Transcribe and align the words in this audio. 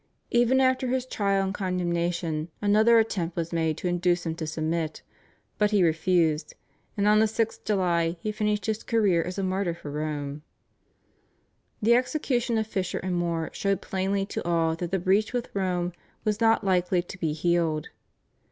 Even 0.31 0.59
after 0.59 0.87
his 0.87 1.05
trial 1.05 1.43
and 1.43 1.53
condemnation 1.53 2.49
another 2.59 2.97
attempt 2.97 3.37
was 3.37 3.53
made 3.53 3.77
to 3.77 3.87
induce 3.87 4.25
him 4.25 4.33
to 4.33 4.47
submit, 4.47 5.03
but 5.59 5.69
he 5.69 5.83
refused, 5.83 6.55
and 6.97 7.07
on 7.07 7.19
the 7.19 7.27
6th 7.27 7.63
July 7.65 8.17
he 8.19 8.31
finished 8.31 8.65
his 8.65 8.81
career 8.81 9.21
as 9.21 9.37
a 9.37 9.43
martyr 9.43 9.75
for 9.75 9.91
Rome. 9.91 10.41
The 11.83 11.93
execution 11.93 12.57
of 12.57 12.65
Fisher 12.65 12.97
and 12.97 13.13
More 13.15 13.51
showed 13.53 13.79
plainly 13.83 14.25
to 14.25 14.43
all 14.43 14.75
that 14.77 14.89
the 14.89 14.97
breach 14.97 15.33
with 15.33 15.53
Rome 15.53 15.93
was 16.23 16.41
not 16.41 16.63
likely 16.63 17.03
to 17.03 17.19
be 17.19 17.33
healed. 17.33 17.89